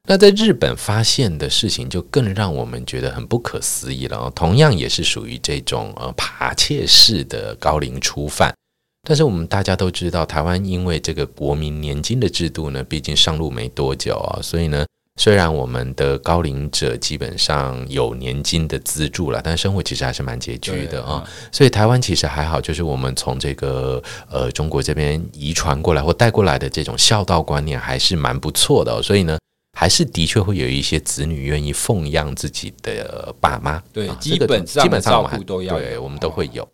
[0.10, 8.54] 那在日本发现的事情就更让我们觉得很不可思议了，哦同样也是属于这种呃扒窃式的高龄初犯。
[9.08, 21.24] 但是我们大家都知道，台湾因为这个国民年金的制度呢，毕竟上路没多久啊，所以呢，虽然我们的高龄者基本上有年金的资助了，但生活其实还是蛮拮据的啊。
[21.54, 29.40] 所以台湾其实还好，就是我们从这个呃中国这边遗传过来或带过来的这种孝道观念还是蛮不错的，所以呢，
[29.80, 33.82] 还是的确会有一些子女愿意奉养自己的爸妈。
[33.94, 36.68] 对，基本上基本上我们都要，对，我们都会有。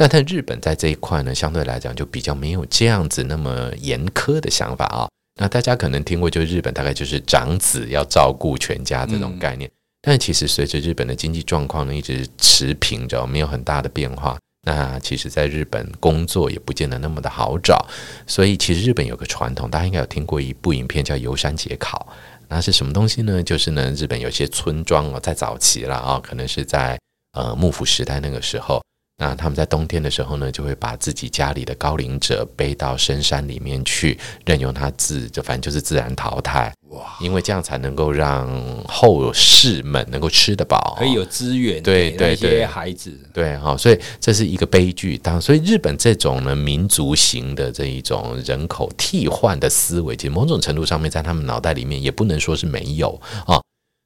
[0.00, 5.06] 但在日本，在这一块呢，相对来讲就比较没有这样子那么严苛的想法啊。
[5.38, 9.68] 那大家可能听过，就日本大概就是长子要照顾全家这种概念。
[9.68, 14.38] 嗯、但其实随着日本的经济状况呢一直持平着，没有很大的变化。
[14.62, 17.86] 那其实，在日本工作也不见得那么的好找。
[18.26, 22.08] 所以，其实日本有个传统，大家应该有听过一部影片叫《游山解考》。
[22.48, 23.42] 那是什么东西呢？
[23.42, 26.98] 就是呢，日本有些村庄哦，在早期了啊，可能是在
[27.32, 28.82] 呃幕府时代那个时候。
[29.20, 36.72] 那他们在冬天的时候呢，就会把自己家里的高龄者背到深山里面去，任由他自就反正就是自然淘汰。
[36.88, 37.04] 哇！
[37.20, 38.48] 因为这样才能够让
[38.88, 41.82] 后世们能够吃得饱，可以有资源。
[41.82, 45.18] 对对对，孩子对哈，所以这是一个悲剧。
[45.18, 53.60] 当所以日本这种呢民族型的这一种人口替换的思维，其实某种程度上面在他们脑袋里面也不能说是没有啊。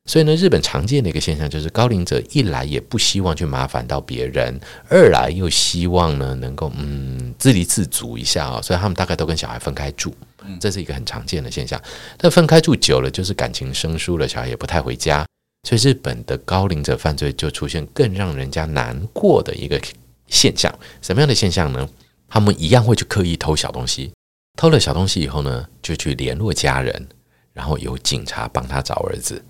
[0.06, 10.14] 所以呢，日本常见的一个现象就是，高龄者一来也不希望去麻烦到别人，二来又希望呢能够嗯自立自足一下啊，所以他们大概都跟小孩分开住，
[10.60, 11.80] 这是一个很常见的现象。
[12.18, 15.26] 但分开住久了，就是感情生疏了，小孩也不太回家，
[15.66, 19.80] 所以日本的高龄者犯罪就出现更让人家难过的一个
[20.26, 20.70] 现象。
[21.00, 21.88] 什么样的现象呢？
[22.28, 24.12] 他们一样会去刻意偷小东西，
[24.58, 27.08] 偷了小东西以后呢，就去联络家人，
[27.54, 29.42] 然后由警察帮他找儿子。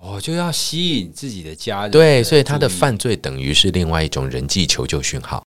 [0.00, 1.90] 哦，就要吸引自己的家人。
[1.90, 5.44] 对，所以他的犯罪等于是另外一种人际求救讯号。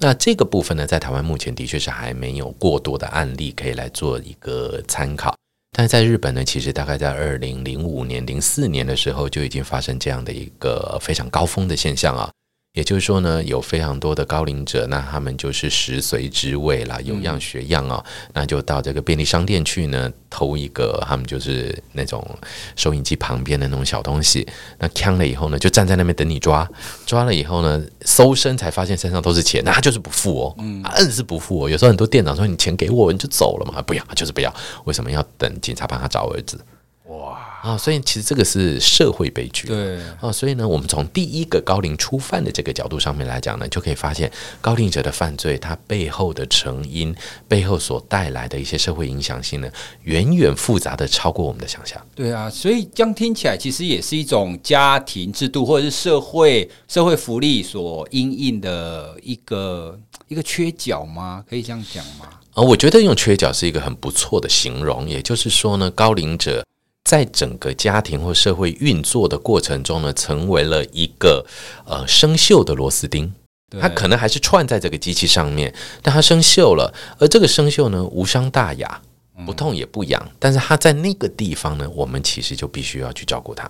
[0.00, 5.34] 那这个部分呢，在台湾目前的确是还没有过多的案例可以来做一个参考。
[5.76, 12.30] 但是在日本呢，其实大概在二零零五年、零四年的时候就已经发生这样的一个非常高峰的现象啊。
[12.74, 22.28] 也就是说呢，有非常多的高龄者，那他们就是食髓知味啦，有样学样啊、哦，嗯、那就到这个便利商店去呢，偷一个他们就是那种
[22.74, 24.44] 收银机旁边的那种小东西，
[24.80, 26.68] 那抢了以后呢，就站在那边等你抓，
[27.06, 31.70] 抓了以后呢，搜身才发现身上都是钱，那他就是不付哦，嗯，硬是不付哦。
[31.70, 34.52] 有时候很多店长说你钱给我，你就走了嘛，不要，就是不要，
[34.84, 36.58] 为什么要等警察帮他找儿子？
[37.06, 37.78] 哇啊！
[37.78, 39.66] 所以其实这个是社会悲剧。
[39.66, 47.16] 对啊，所以呢，我们从第一个高龄初犯的这个角度上面来讲呢，就可以发现高龄者的犯罪，它背后的成因、
[47.48, 49.70] 背后所带来的一些社会影响性呢，
[50.02, 51.98] 远远复杂的超过我们的想象。
[52.14, 59.98] 对啊，所以这样听起来，其实也是一种家庭制度或者是社会社会福利所因应的一个
[60.28, 61.42] 一个缺角吗？
[61.48, 62.26] 可以这样讲吗？
[62.52, 65.08] 啊，我觉得用缺角是一个很不错的形容。
[65.08, 66.62] 也就是说呢，高龄者。
[67.04, 71.44] 在整个家庭或社会运作的过程中呢，成为了一个
[71.86, 73.32] 呃生锈的螺丝钉。
[73.80, 76.94] 它可能还是串在这个机器上面，但它生锈了。
[77.18, 79.02] 而这个生锈呢，无伤大雅，
[79.44, 80.30] 不痛也不痒。
[80.38, 83.68] 但是它在那个地方呢，我们其实就必须要去照顾它。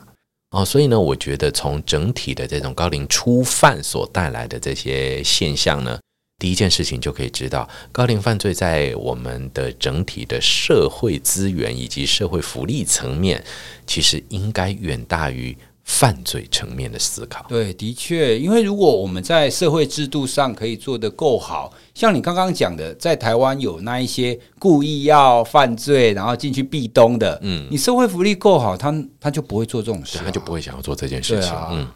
[0.50, 5.98] 哦，所以呢，我觉得从整体的这种高龄初犯所带来的这些现象呢。
[6.38, 13.42] 第一件事情就可以知道，高龄犯罪在我们的整体的社会资源以及社会福利层面，
[13.86, 17.46] 其实应该远大于犯罪层面的思考。
[17.48, 31.52] 对，的确，因为如果我们在社会制度上可以做得够好，像你刚刚讲的，在台湾有那一些故意要犯罪然后进去壁咚的，嗯，你社会福利够好，他他就不会做这种事，他就不会想要做这件事情。
[31.52, 31.88] 啊、嗯，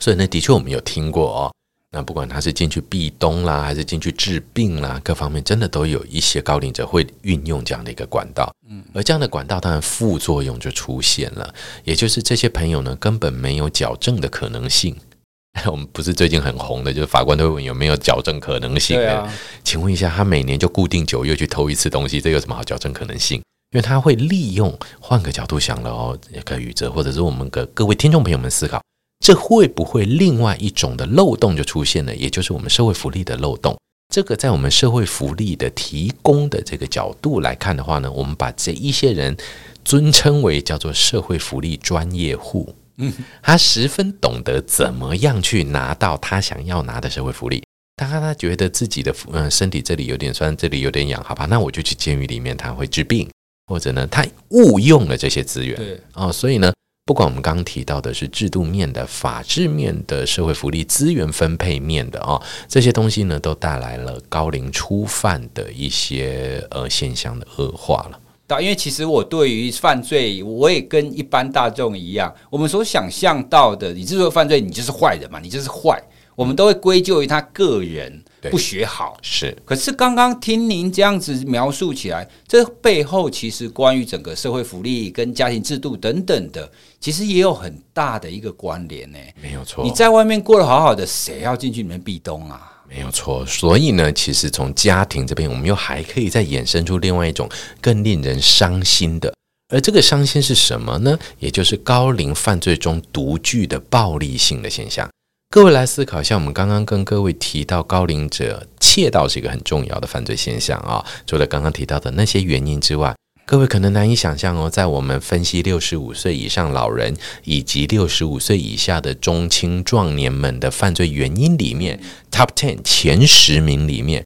[0.00, 1.54] 所以呢，的确我们有听过哦。
[1.92, 8.48] 那不管他是进去避冬啦，还是进去治病啦，各方面真的都有一些高龄者会运用这样的一个管道。
[8.68, 14.96] 嗯，而这样的管道当然副作用就出现了，也就是这些朋友呢根本没有矫正的可能性。
[15.66, 18.96] 我们不是最近很红的，就是法官都会问有没有矫正可能性？
[18.96, 19.28] 对啊，
[19.64, 23.38] 请问一下，他每年就固定九月去偷一次东西，这有什么好矫正可能性？
[23.72, 28.80] 因为他会利用，换个角度想了哦，也可以宇哲或者是我们的各位听众朋友们思考。
[29.20, 32.16] 这会不会另外一种的漏洞就出现了？
[32.16, 33.76] 也就是我们社会福利的漏洞。
[34.12, 39.36] 这个在我们社会福利的提供的这个角度来看的话呢，我们把这一些人
[39.84, 42.74] 尊称为叫做社会福利专业户。
[42.96, 47.62] 嗯，他十分懂得怎么样去拿到他想要拿的社会福利。
[47.96, 53.28] 当他觉得自己的嗯身体这里有点酸，这里有点痒，好吧，那我就去监狱里面，他会治病，
[53.66, 55.76] 或者呢，他误用了这些资源。
[55.76, 56.72] 对哦，所以呢。
[57.10, 68.60] 不管我们刚刚提到的是制度面的、法治面的、社会福利资源分配面的啊、这些东西呢，都带来了高龄初犯的一些呃现象的恶化了。
[68.60, 76.00] 因为其实我对于犯罪，我也跟一般大众一样，我们所想象到的，你之所以犯罪，你就是坏人嘛，你就是坏，
[76.40, 78.24] 我们都会归咎于他个人。
[78.50, 89.18] 不学好是，可是刚刚听您这样子描述起来，这背后其实关于整个社会福利跟家庭制度等等的，其实也有很大的一个关联呢。
[89.42, 92.80] 没有错，你在外面过得好好的，谁要进去里面壁咚啊？
[92.88, 97.46] 没有错，所以呢，其实从家庭这边，我们又还可以再衍生出另外一种
[97.82, 99.34] 更令人伤心的，
[99.68, 101.18] 而这个伤心是什么呢？
[101.40, 105.06] 也就是高龄犯罪中独具的暴力性的现象。
[105.52, 111.04] 各位来思考一下，我们刚刚跟各位提到高龄者窃盗是一个很重要的犯罪现象啊。
[111.26, 113.12] 除了刚刚提到的那些原因之外，
[113.46, 124.24] 各位可能难以想象哦，在我们分析六十五岁以上老人以及六十五岁以下的中青壮年们的犯罪原因里面，Top Ten 前十名里面，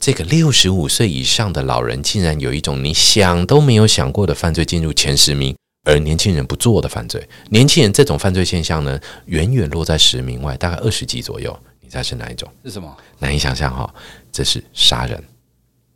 [0.00, 5.56] 这个六十五岁以上的老人竟然有一种你想都没有想过的犯罪进入前十名。
[5.84, 11.58] 而年轻人不做的犯罪，年轻人这种犯罪现象呢，远远落在十名外，大概二十几左右。
[11.80, 12.48] 你猜是哪一种？
[12.64, 12.94] 是什么？
[13.18, 13.92] 难以想象哈，
[14.30, 15.22] 这是杀人。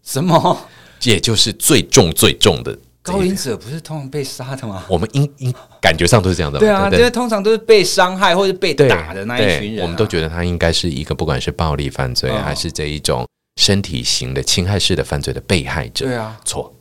[0.03, 0.59] 什么？
[1.03, 4.85] 也就是最重最重的高龄者，不是通常被杀的吗？
[4.89, 6.59] 我们应应感觉上都是这样的。
[6.59, 9.83] 对啊，因为通常都是被伤害或者被打的那一群人啊。
[9.83, 13.29] 我们都觉得他应该是一个不管是暴力犯罪，还是这一种
[13.61, 16.07] 身体型的侵害式的犯罪的被害者。
[16.07, 16.74] 对啊，错。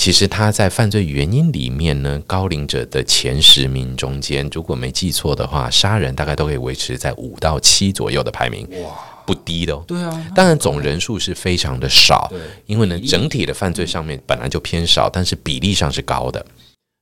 [0.00, 8.94] 其实他在犯罪原因里面呢，高龄者的前十名中间，如果没记错的话，杀人大概都可以维持在五到七左右的排名，哇，
[9.26, 9.84] 不低的哦。
[9.86, 12.32] 对啊，当然总人数是非常的少，
[12.64, 16.46] 因为呢，整体的犯罪上面本来就偏少，但是比例上是高的。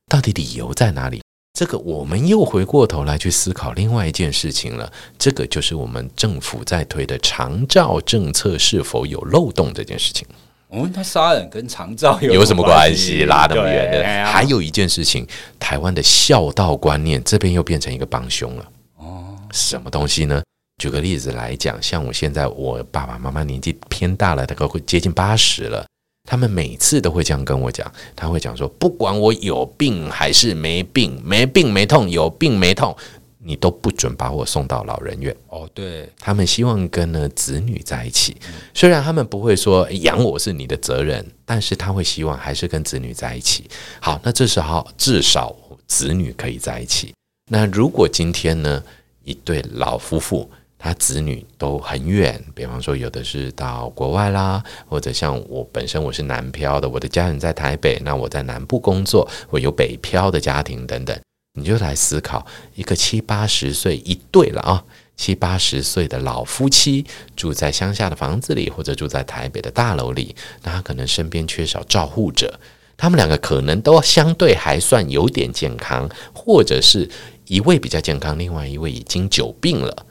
[0.09, 1.21] 到底理由在哪里？
[1.57, 10.27] 这个我们又回过头来去思考另外一件事情了，这个就是我们政府在推的长照政策是否有漏洞这件事情。
[10.69, 13.25] 我问他杀人跟长照有什么关系？
[13.25, 14.31] 拉那么远的。
[14.31, 15.25] 还有一件事情，
[15.59, 18.65] 台湾的孝道观念这边又变成一个帮凶了。
[18.97, 20.43] 哦，什么东西呢？
[20.77, 25.83] 举个例子来讲，像我现在我爸爸妈妈年纪偏大了，大概会接近八十了。
[26.29, 32.95] 他们每次都会这样跟我讲，他会讲说，不管我有病还是没病，没病没痛，有病没痛，
[33.41, 35.35] 你都不准把我送到老人院。
[35.47, 38.37] 哦，对，他们希望跟呢子女在一起，
[38.73, 43.69] 虽然他们不会说养我是你的责任，但是他会希望还是跟子女在一起。
[43.99, 45.55] 好，那这时候至少
[45.87, 47.13] 子女可以在一起。
[47.49, 48.83] 那如果今天呢，
[49.23, 50.49] 一对老夫妇。
[50.81, 61.19] 他子女都很远，比方说有的是到国外啦，或者像我本身我是南漂的，我的家人在台北，那我在南部工作，我有北漂的家庭等等，
[61.59, 62.45] 你就来思考
[62.75, 64.83] 一个七八十岁一对了啊，
[65.17, 67.05] 七八十岁的老夫妻
[67.35, 72.59] 住在乡下的房子里，或者住在台北的大楼里，那他可能身边缺少照护者，
[72.95, 77.09] 他们两个可能都相对还算有点健康，或者是
[77.47, 80.05] 一位比较健康，另外一位已经久病了。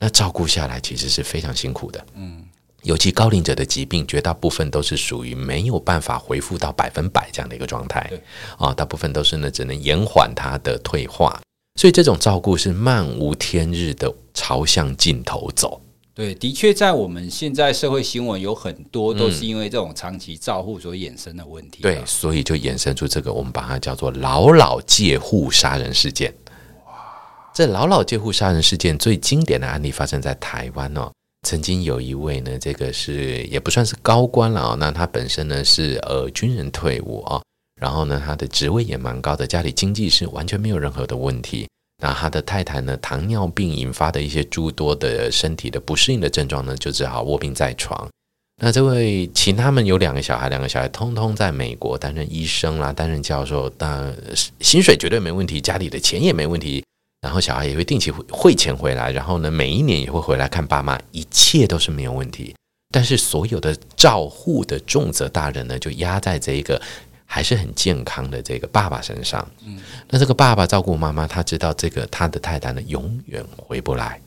[0.00, 2.43] 那照顾下来其实是非常辛苦的，嗯，
[2.84, 8.20] 尤其高龄者的疾病，绝大部分都是属于没有办法恢复到百分百这样的一个状态，对，
[8.56, 11.40] 啊，大部分都是呢，只能延缓它的退化，
[11.80, 15.80] 所以这种照顾是漫无天日的朝向尽头走。
[16.14, 26.32] 对，的确，在我们现在社会新闻有很多都是因为这种长期照护所衍生的问题，对，所以就衍生出这个，我们把它叫做“老老介护杀人事件”。
[26.86, 26.92] 哇
[27.52, 31.10] 这老老介护杀人事件最经典的案例发生在台湾哦，
[31.44, 37.40] 曾经有一位呢，这个是也不算是高官了啊，那他本身呢是呃军人退伍啊，
[37.80, 41.68] 然后呢他的职位也蛮高的，家里经济是完全没有任何的问题。
[42.02, 48.08] 那他的太太呢，糖尿病引发的一些诸多的身体的不适应的症状呢，就只好卧病在床。
[48.60, 54.14] 那这位其他们有两个小孩，两个小孩通通在美国担任医生啦，担任教授，但
[54.60, 56.84] 薪水绝对没问题，家里的钱也没问题。
[57.24, 62.54] 然后小孩也会定期汇钱回来，然后呢，每一年也会回来看爸妈，一切都是没有问题。
[62.92, 66.78] 但是所有的照护的重责大人呢，就压在这一个
[67.24, 69.50] 还是很健康的这个爸爸身上。
[69.64, 74.20] 嗯，那这个爸爸照顾妈妈，他知道这个他的太太呢永远回不来，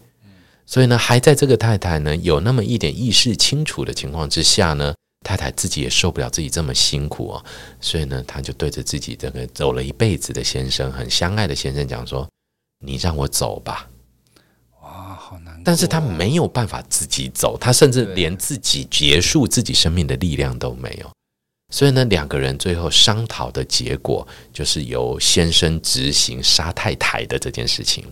[0.66, 4.92] 所以呢，还在这个太太呢有那么一点意识清楚的情况之下呢，
[5.24, 7.46] 太太自己也受不了自己这么辛苦哦，
[7.80, 12.28] 所以呢，他就对着自己这个走了一辈子的先生，很相爱的先生讲说。
[12.80, 13.90] 你让我走吧，
[14.82, 15.62] 哇，好难。
[15.66, 21.10] 但是他没有办法自己走，他甚至连自己结束自己生命的力量都没有。
[21.74, 28.06] 所以呢，两个人最后商讨的结果就是由先生执行杀太太的这件事情。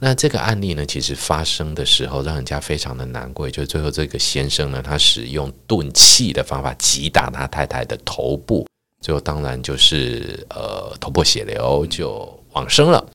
[0.00, 8.66] 那这个案例呢，其实发生的时候让人家非常的难过，就是最后这个先生呢，他使用钝器的方法击打他太太的头部，
[9.02, 13.06] 最后当然就是呃头破血流就往生了。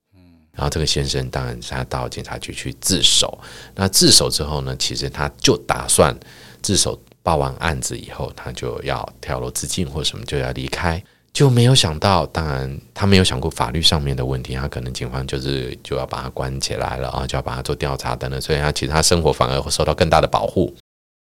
[0.56, 3.38] 然后这个先生当然他到警察局去自首，
[3.76, 6.16] 那自首之后呢，其实他就打算
[6.62, 11.04] 自首报完案子以后，他就要跳楼自尽或什么就要离开，
[11.34, 20.74] 就没有想到，当然他没有想过法律上面的问题，他可能警方就是就要把他关起来了啊，就要把他做调查等等，所以他其实他生活反而会受到更大的保护。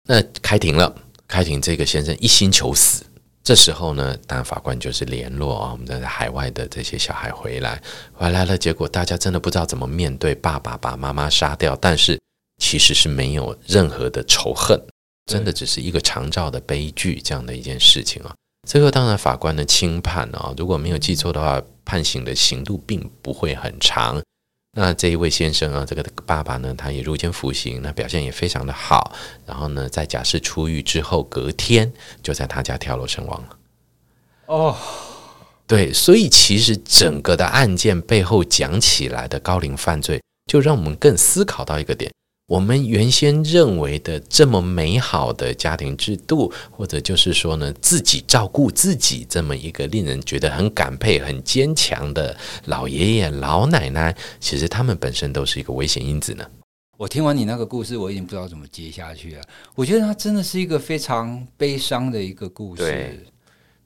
[0.09, 0.93] 那开庭了，
[1.29, 3.05] 开庭这个先生一心求死。
[3.43, 7.83] 这时候呢，当然法官就是联络啊，我们在海外的这些小孩回来，
[8.13, 12.21] 回来了，结果大家真的不知道怎么面对爸爸把妈妈杀掉，但是
[12.63, 14.79] 其实是没有任何的仇恨，
[15.27, 18.35] 真的只是一个长照的悲剧这样的一件事情啊。
[18.69, 24.23] 最后当然法官的轻判啊，如果没有记错的话，判刑的刑度并不会很长。
[24.73, 29.13] 那这一位先生啊，这个爸爸呢，他也入监服刑，那表现也非常的好。
[29.45, 31.93] 然后呢，在假释出狱之后，隔天
[32.23, 33.59] 就在他家跳楼身亡了。
[34.47, 34.77] 哦，
[35.67, 42.13] 对，所以其实整个的案件背后讲起来的高龄犯罪，就让我们更思考到一个点。
[42.51, 56.45] 我们原先认为的这么美好的家庭制度，或者就是说呢，自己照顾自己这么一个令人觉得很感佩、很坚强的老爷爷老奶奶，其实他们本身都是一个危险因子呢。
[56.99, 59.43] 我听完你那个故事，我已经不知道怎么接下去了。
[59.77, 62.83] 我觉得它真的是一个非常悲伤的一个故事。
[62.83, 63.21] 对，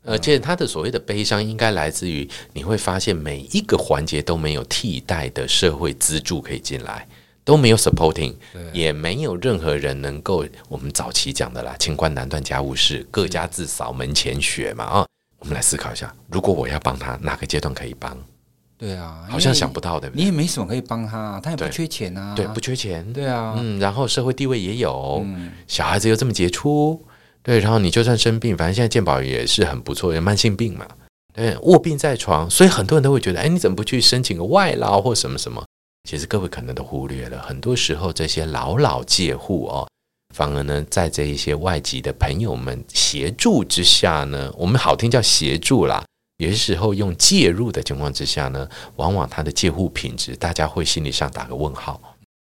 [0.07, 7.07] 而且他的所谓的悲伤，应该来自于你会发现每一个环节都没有替代的社会资助可以进来。
[7.45, 8.35] 都没有 supporting，
[8.73, 15.07] 也没有任何人能够我们早期讲的啦，清官难断家务事，各家自扫门前雪嘛啊！
[15.39, 18.17] 我们来思考一下，如果我要帮他，哪个阶段可以帮？
[18.79, 20.11] 对啊，好像想不到的。
[20.15, 27.01] 你也没什么可以帮他，他也不缺钱啊，对，对，不缺钱，对啊，嗯，然后社会地位也有，嗯，小孩子又这么杰出，
[27.43, 30.87] 对，然后你就算生病，反正现在健保也是很不错，有慢性病嘛，
[31.33, 35.63] 对，卧病在床，所以很多人都会觉得，哎，你怎么不去申请个外劳或什么什么？
[36.09, 39.89] 其实各位可能都忽略了，很多时候这些老老介户哦，
[40.35, 46.05] 反而呢，在这一些外籍的朋友们协助之下呢，我们好听叫协助啦，
[46.37, 51.99] 有些时候用介入的情况之下呢，往往他的介护品质，大家会心理上打个问号。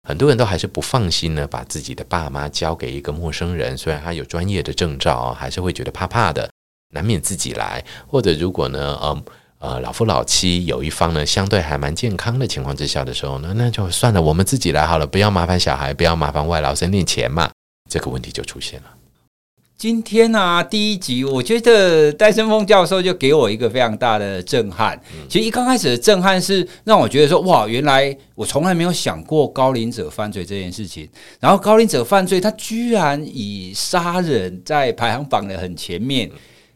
[0.07, 3.79] 很多人都还是不放心呢，把自己的爸妈交给一个陌生人。
[3.79, 6.51] 虽然他有专业的证照，还是会觉得怕怕的，
[6.93, 7.83] 难免自己来。
[8.07, 9.25] 或者如果呢，呃
[9.65, 17.51] 呃，老夫老妻有一方呢，相对还蛮健康的情况之下的时候呢，那就算了，我们自己来好了，不要麻烦小孩，不要麻烦外劳省点钱嘛，
[17.89, 18.87] 这个问题就出现了。
[19.79, 25.01] 今天啊，第一集，我觉得戴森峰教授就给我一个非常大的震撼。
[25.31, 31.09] 其实一刚开始的震撼是让我觉得说，哇，原来我从来没有想过高龄者犯罪这件事情。
[31.41, 36.31] 然后高龄者犯罪，他居然以杀人在排行榜的很前面。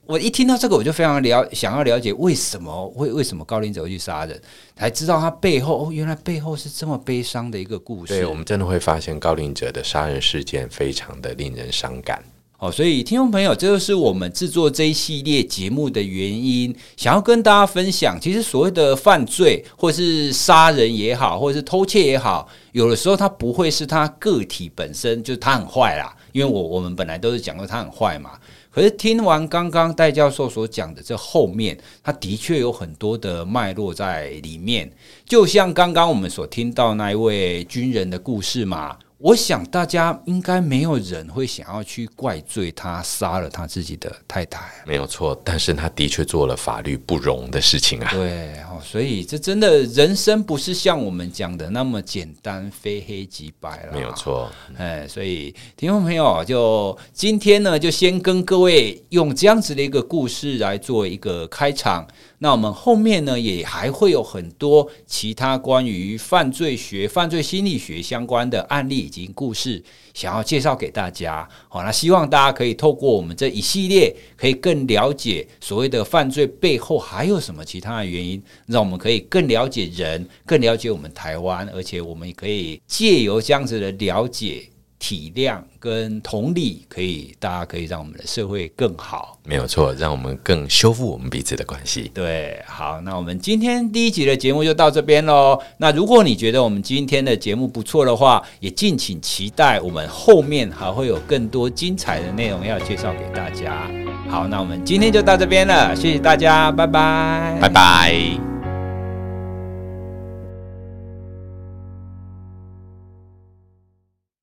[0.09, 4.41] 我一听到这个，我就非常了想要了解为什么会为什么高龄者会去杀人，
[4.75, 8.15] 才知道他背后哦，原来背后是这么悲伤的一个故事。
[8.15, 12.25] 对，我们真的会发现高龄者的杀人事件非常的令人伤感。
[12.57, 18.19] 哦，所以听众朋友，这就是我们制作这一系列节目的原因，想要跟大家分享。
[18.19, 26.17] 其实所谓的犯罪，或是杀人也好，或者是偷窃也好，有的时候它不会是他个体本身就是他很坏啦。
[26.33, 28.31] 因为我我们本来都是讲过他很坏嘛。
[28.79, 34.89] 可是听完刚刚戴教授所讲的这后面，他的确有很多的脉络在里面。
[35.25, 38.97] 就像刚刚我们所听到那一位军人的故事嘛。
[39.21, 45.37] 我想大家应该没有人会想要去怪罪他杀了他自己的太太，没有错。
[45.45, 48.09] 但是他的确做了法律不容的事情啊。
[48.13, 53.93] 对，所以这真的人生不是像我们讲的那么简单，非黑即白了。
[53.93, 62.07] 没有错，哎，所以听众朋友，就今天呢，就先跟各位用这样子的一个故事来做一个开场。
[62.41, 69.83] 那我们后面呢，也还会有很多其他关于犯罪学、犯罪心理学相关的案例以及故事，
[70.15, 71.49] 想要介绍给大家。
[71.69, 84.69] 好，那希望大家可以透过我们这一系列，可以更了解所谓的犯罪背后还有什么其他的原因，让我们可以更了解人，更了解我们台湾，而且我们也可以借由这样子的了解。
[84.99, 92.11] 体谅跟同理，可以大家可以让我们的社会更好，没有错，让我们更修复我们彼此的关系。
[92.13, 95.59] 对，好，那我们今天第一集的节目就到这边喽。
[95.77, 103.89] 那如果你觉得我们今天的节目不错的话，也敬请期待我们后面还会有更多精彩的内容要介绍给大家。
[104.29, 108.58] 好，那我们今天就到这边了，谢谢大家，拜拜，拜拜。